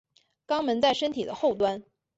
[0.47, 1.83] 肛门在身体的后端。